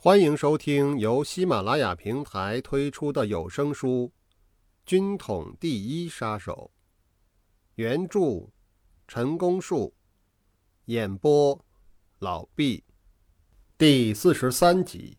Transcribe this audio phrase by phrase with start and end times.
[0.00, 4.06] 欢迎收听由喜马拉雅平台推出的有声书
[4.86, 6.70] 《军统第一杀手》，
[7.74, 8.46] 原著
[9.08, 9.92] 陈功树，
[10.84, 11.64] 演播
[12.20, 12.84] 老毕，
[13.76, 15.18] 第四十三集。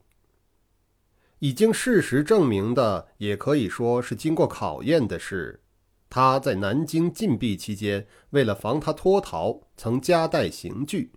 [1.39, 5.61] 已经事实证明的，也可以说是经过考验的是，
[6.09, 11.11] 他在南京禁闭期间，为了防他脱逃，曾夹带刑具。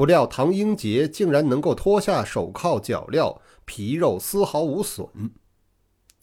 [0.00, 5.06] 不料唐英杰竟然能够脱下手铐脚镣，皮肉丝毫无损。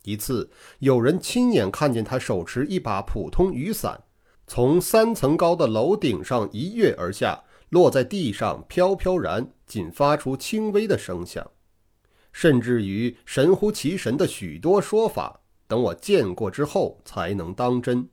[0.02, 0.50] 一次，
[0.80, 4.06] 有人亲眼看见他手持一把普通雨伞，
[4.48, 11.48] 从三层高的楼顶上一跃而下，落在地上飘飘然，仅发出轻微的声响。
[12.32, 18.10] 甚至于神乎其神的许多说法，等我见过之后才能当真。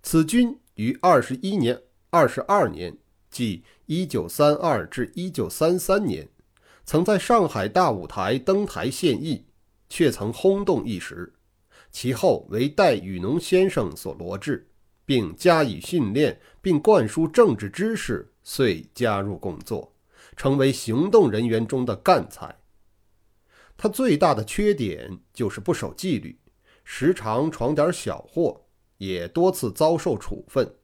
[0.00, 2.96] 此君于二十一年、二十二年，
[3.28, 6.28] 即一九三二至一九三三年，
[6.84, 9.46] 曾在上海大舞台登台献艺，
[9.88, 11.34] 却曾轰动一时。
[11.90, 14.68] 其后为戴雨农先生所罗致，
[15.04, 19.92] 并加以训练，并灌输政治知识，遂加入工作。
[20.36, 22.60] 成为行动人员中的干才。
[23.76, 26.38] 他最大的缺点就是不守纪律，
[26.84, 28.66] 时常闯点小祸，
[28.98, 30.76] 也多次遭受处分。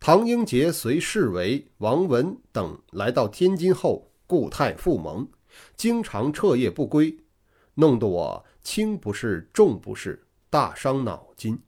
[0.00, 5.28] 唐英杰随侍卫王文等来到天津后，故态复萌，
[5.76, 7.18] 经常彻夜不归，
[7.74, 11.60] 弄得我轻不是重不是，大伤脑筋。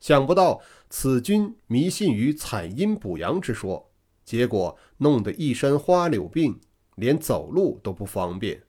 [0.00, 3.90] 想不到此君迷信于采阴补阳之说。
[4.24, 6.60] 结果弄得一身花柳病，
[6.96, 8.62] 连走路都不方便。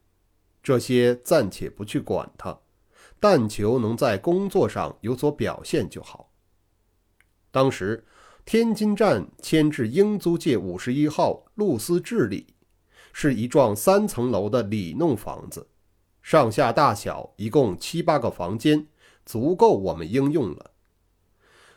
[0.63, 2.57] 这些暂且不去管他，
[3.19, 6.31] 但求能在工作上有所表现就好。
[7.51, 8.05] 当时
[8.51, 12.47] 天津站迁至英租界五十一号露丝治里，
[13.13, 15.67] 是一幢三层楼的里弄房子，
[16.23, 18.87] 上下大小一共七八个房间，
[19.23, 20.71] 足够我们应用了。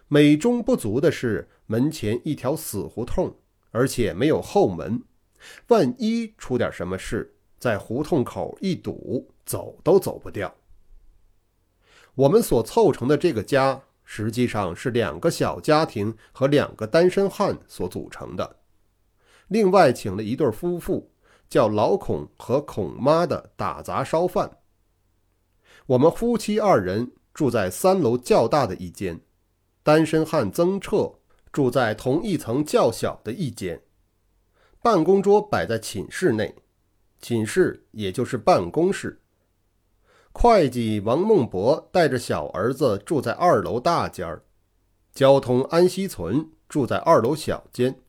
[0.09, 3.37] 美中不足的是门前一条死胡同。
[3.73, 5.03] 而且没有后门，
[5.69, 10.55] 万一出点什么事，在胡同口一堵，走都走不掉。
[12.15, 18.57] 我们所凑成的这个家，实际上是两个小家庭和两个单身汉所组成的，
[19.49, 21.11] 另外请了一对夫妇，
[21.49, 24.59] 叫老孔和孔妈的打杂烧饭。
[25.87, 29.21] 我们夫妻二人住在三楼较大的一间，
[29.83, 31.19] 单身汉曾澈。
[31.53, 33.83] 住在同一层较小的一间，
[34.81, 36.57] 办公桌摆在寝室内，
[37.21, 39.22] 寝室也就是办公室。
[40.33, 44.43] 会计王孟博带着小儿子住在二楼大间儿，
[45.15, 48.01] 交通安西存住在二楼小间，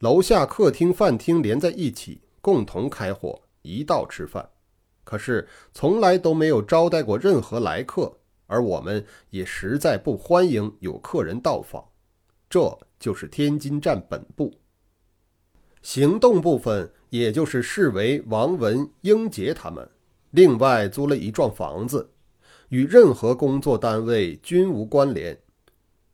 [0.00, 4.50] 楼下客厅、饭厅连在一起，共同开火，一道吃饭。
[5.02, 11.84] 可是从来都没有招待过任何来客，而我们也实在不欢迎有客人到访。
[12.48, 14.54] 这就是天津站本部，
[15.82, 19.88] 行动部分，也就是市委王文、英杰他们，
[20.30, 22.10] 另外租了一幢房子，
[22.68, 25.38] 与任何工作单位均无关联，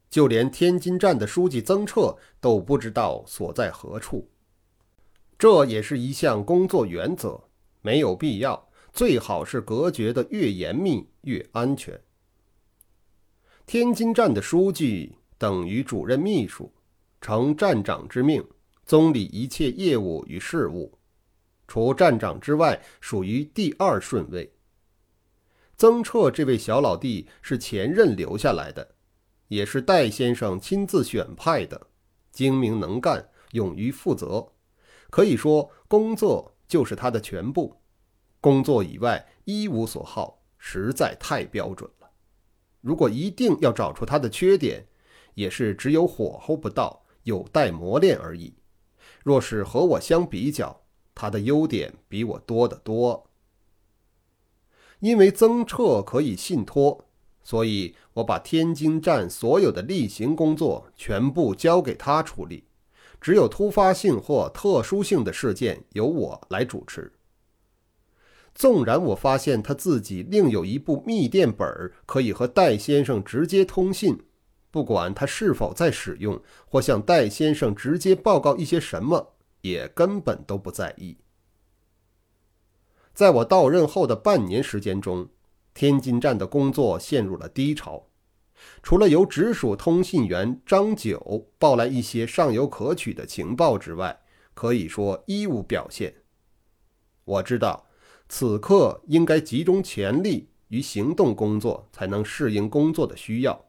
[0.08, 4.28] 就连天津站的书记曾澈都不知道所在何处。
[5.38, 7.44] 这也是一项工作原则，
[7.82, 12.00] 没有必要，最好是隔绝的越严密越安全。
[13.66, 15.16] 天津站的书记。
[15.38, 16.72] 等于主任秘书，
[17.20, 18.42] 承站长之命，
[18.86, 20.96] 总理一切业务与事务，
[21.66, 24.52] 除站长之外，属于第二顺位。
[25.76, 28.94] 曾澈这位小老弟是前任留下来的，
[29.48, 31.88] 也是戴先生亲自选派的，
[32.32, 34.52] 精明能干，勇于负责，
[35.10, 37.76] 可以说工作就是他的全部，
[38.40, 42.08] 工作以外一无所好，实在太标准了。
[42.80, 44.86] 如果一定要找出他的缺点，
[45.34, 48.54] 也是只有火候不到，有待磨练而已。
[49.22, 50.85] 若是和我相比较，
[51.16, 53.26] 他的优点比我多得多。
[55.00, 57.04] 因为曾澈可以信托，
[57.42, 62.64] 所以我把天津站所有的例行工作全部交给他处理，
[63.20, 67.12] 只有突发性或特殊性的事件由我来主持。
[68.54, 74.18] 纵然我发现他自己另有一部密电本，可以和戴先生直接通信。
[74.70, 79.35] 不管他是否在使用，或向戴先生直接报告一些什么，
[79.68, 81.16] 也根本都不在意。
[83.12, 85.28] 在我到任后的半年时间中，
[85.72, 88.06] 天津站的工作陷入了低潮。
[88.82, 94.20] 除了由直属通信员张九报来一些尚有可取的情报之外，
[94.54, 96.14] 可以说一无表现。
[97.24, 97.86] 我知道，
[98.28, 103.66] 此刻应该集中全力于行动工作，才能适应工作的需要。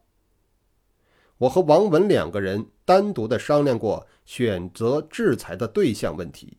[1.39, 6.55] 我和王文两个人单独的商量过选择制裁的对象问题。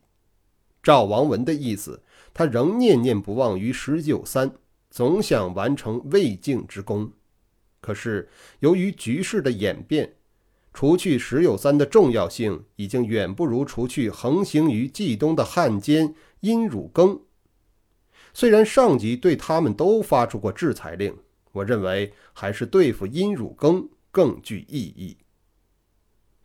[0.83, 2.03] 赵王文的意思，
[2.35, 4.51] 他仍念念不忘于十九三，
[4.91, 7.11] 总想完成未竟之功。
[7.81, 8.29] 可是
[8.59, 10.17] 由于局势的演变，
[10.71, 17.19] 除去石有三的重要性，已经远不如除去横行于冀东的汉奸殷汝耕。
[18.35, 21.17] 虽然上级对他们都发出过制裁令，
[21.53, 25.17] 我认为还是对付殷汝耕更具意义。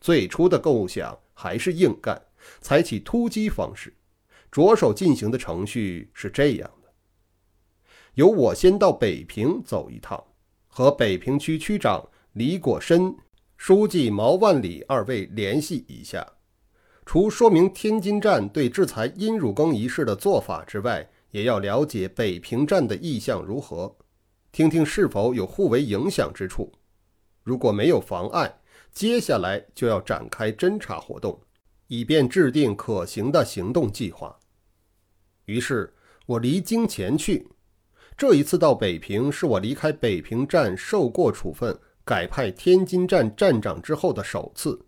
[0.05, 2.21] 最初的构想还是硬干，
[2.61, 3.91] 采取突击方式。
[4.51, 6.93] 着手进行的程序是这样的：
[8.13, 10.23] 由我先到北平走一趟，
[10.69, 13.17] 和北平区区长李果深、
[13.57, 16.35] 书记毛万里二位联系一下，
[17.07, 23.97] 除说明天津站对制裁殷汝耕一事的做法之外，也要了解北平站的意向如何，
[24.53, 26.71] 听听是否有互为影响之处。
[27.43, 28.59] 如果没有妨碍，
[28.95, 31.41] 接下来就要展开侦查活动，
[31.89, 34.39] 以便制定可行的行动计划。
[35.47, 35.93] 于是
[36.27, 37.49] 我离京前去。
[38.17, 44.87] 这一次到北平，是我离开北平站受过处分、改派天津站站长之后的首次。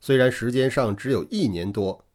[0.00, 2.06] 虽然时间上只有一年多，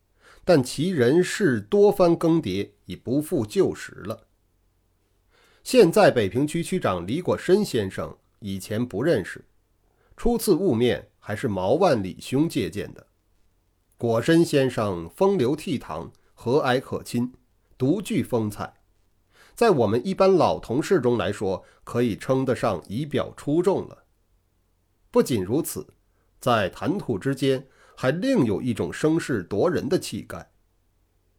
[0.43, 4.25] 但其人事多番更迭，已不复旧时了。
[5.63, 9.45] 现在北平区区长李果深先生，以前不认识，
[10.17, 13.07] 初次晤面还是毛万里兄借鉴的。
[13.97, 17.33] 果深先生风流倜傥，和蔼可亲。
[17.77, 18.75] 独具风采，
[19.55, 24.03] 在我们一般老同事中来说，可以称得上仪表出众了。
[25.09, 25.95] 不仅如此，
[26.39, 30.51] 在谈吐之间还另有一种声势夺人的气概。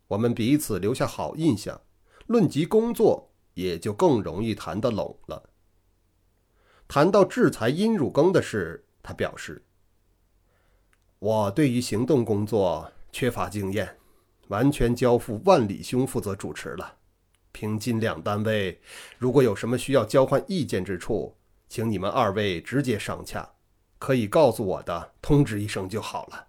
[0.08, 1.81] 我们彼此留下好印象，
[2.26, 5.50] 论及工作也就更容易谈得拢了。
[6.88, 9.64] 谈到制裁殷汝耕的事，他表示
[11.22, 13.96] ：“我对于行动工作缺乏经验。”
[14.48, 16.96] 完全交付万里兄负责主持了。
[17.52, 18.78] 平津两单位
[19.16, 21.34] 如果有什么需要交换意见之处，
[21.69, 23.48] 请你们二位直接商洽，
[23.98, 26.48] 可以告诉我的，通知一声就好了。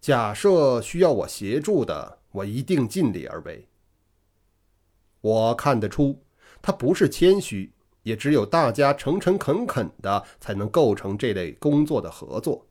[0.00, 3.68] 假设需要我协助的，我一定尽力而为。
[5.20, 6.24] 我看得出，
[6.60, 7.72] 他不是谦虚，
[8.02, 12.66] 也只有大家诚诚恳恳的，才能构成这类工作的合作。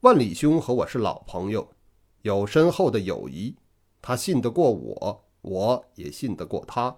[0.00, 1.74] 万里兄和我是老朋友。
[2.22, 3.54] 有深厚的友谊，
[4.00, 6.96] 他信得过我，我也信得过他，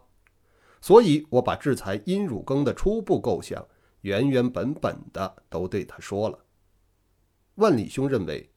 [0.81, 3.67] 所以我把制裁殷汝耕的初步构想
[4.03, 6.45] 原原本本的都对他说了。
[7.57, 8.49] 万里兄认为，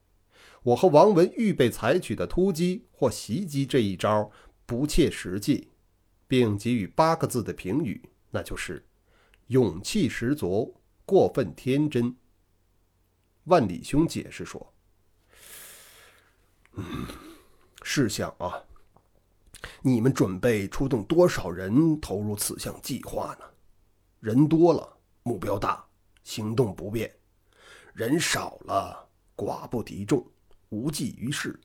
[0.61, 4.29] 我和王文预备采取的突击或袭击这一招
[4.67, 5.71] 不切实际，
[6.27, 7.99] 并给予八个字的评语，
[8.29, 8.85] 那就是
[9.47, 12.15] 勇气十足，过分天真。
[13.45, 14.73] 万里兄解释说。
[16.73, 17.07] 嗯，
[17.81, 18.61] 试想啊，
[19.81, 23.45] 你们准备出动多少人投入此项计划呢？
[24.19, 25.85] 人多了，目标大，
[26.23, 27.09] 行动不便；
[27.93, 29.07] 人少了，
[29.37, 30.25] 寡不敌众，
[30.69, 31.59] 无济于事。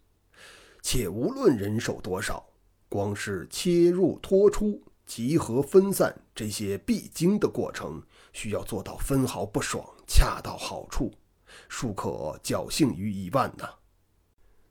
[0.83, 2.47] 且无论人手多少，
[2.89, 8.03] 光是切入、脱出、集合、分散这些必经的过程，
[8.33, 11.13] 需要做到分毫不爽，恰到好处，
[11.69, 13.69] 庶可侥幸于一万呐。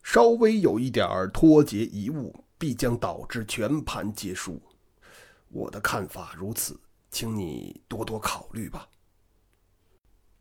[0.01, 4.61] 稍微有一点脱节贻误，必将导致全盘皆输。
[5.49, 6.79] 我的看法如此，
[7.11, 8.87] 请你多多考虑吧。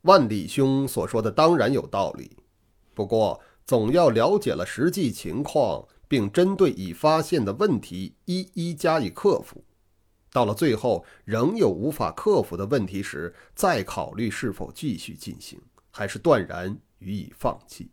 [0.03, 2.37] 万里兄所说的当然有道理，
[2.95, 9.65] 不过总要了解了实际情况，并针对已发现的问题一一加以克服。
[10.31, 15.61] 到了最后仍有无法克服的问题时，再考虑是否继续进行，
[15.99, 17.91] 还是断然予以放弃。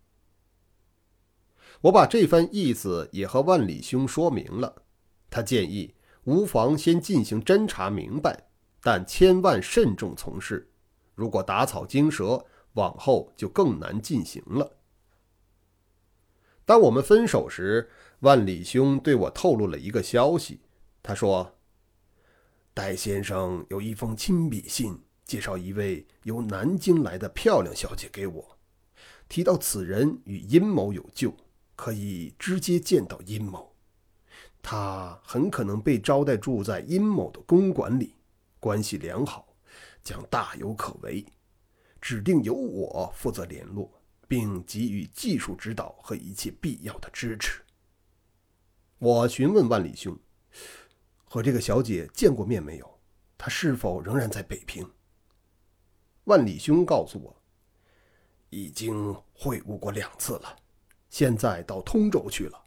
[1.81, 4.83] 我把这番意思也和万里兄说明了，
[5.27, 5.95] 他建议
[6.25, 8.47] 无妨先进行侦查明白，
[8.79, 10.71] 但千万慎重从事。
[11.15, 14.77] 如果打草惊蛇，往后就更难进行了。
[16.63, 20.62] 当我们分手时，万里兄对我透露了一个消息，
[21.01, 21.57] 他说
[22.71, 28.58] ：“戴先生有一封亲笔信，介绍一位由南京来的漂亮小姐给我，
[29.27, 31.36] 提到此人与阴谋有救。”
[31.77, 33.75] 可以直接见到殷某，
[34.62, 38.15] 他很可能被招待住在殷某的公馆里，
[38.62, 39.53] 关系良好，
[40.01, 41.25] 将大有可为。
[42.00, 43.91] 指定由我负责联络，
[44.25, 47.62] 并给予技术指导和一切必要的支持。
[48.98, 50.17] 我询问万里兄
[51.27, 53.00] ：“和这个小姐见过面没有？
[53.38, 54.89] 她是否仍然在北平？”
[56.25, 57.36] 万里兄告诉我
[58.50, 60.55] ：“已经会晤过两次了，
[61.10, 62.60] 现在到通州去了，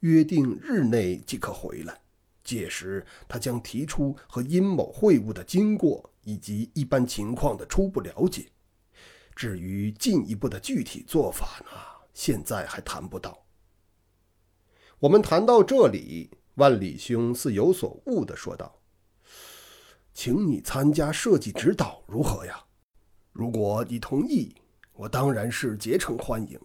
[0.00, 2.00] 约定日内即可回来。
[2.42, 8.46] 届时他将提出和殷某会晤的经过以及一般情况的初步了解。
[9.34, 11.70] 至于进一步的具体做法呢，
[12.12, 13.44] 现在还谈不到。”
[15.00, 18.80] 我们谈到这里，万里兄似有所悟的说道
[20.14, 22.64] ：“请你参加设计指导如何呀？
[23.34, 24.54] 如果你同意，
[24.92, 26.56] 我当然是竭诚欢迎。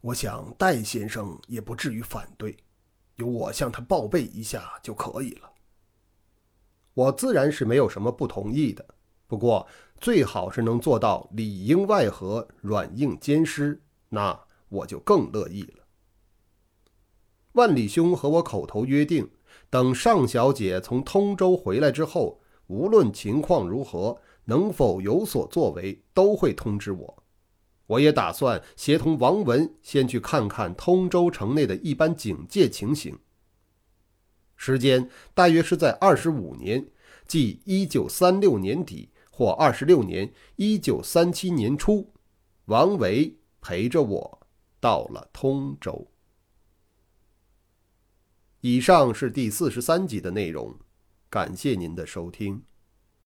[0.00, 2.56] 我想戴先生也不至于反对，
[3.16, 5.52] 由我向他报备一下就可以了。
[6.94, 8.82] 我自然是没有什么不同意的，
[9.26, 9.68] 不过
[10.00, 15.84] 最好是能做到里应外合、软硬兼施，那我就更乐意了。”
[17.52, 19.30] 万里兄和我口头约定，
[19.68, 27.24] 等尚小姐从通州回来之后，无论情况如何，能否有所作为，都会通知我。
[27.86, 33.18] 我也打算协同王文先去看看通州城内的一般警戒情形。
[34.56, 36.88] 时间大约是在二十五年，
[37.26, 42.12] 即一九三六年底或二十六年一九三七年初，
[42.66, 44.46] 王维陪着我
[44.80, 46.08] 到了通州。
[48.60, 50.78] 以上是第四十三集的内容，
[51.28, 52.62] 感谢您的收听。